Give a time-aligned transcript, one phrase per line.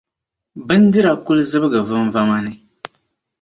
[0.67, 2.53] bindira kul zibigi vinvama ni.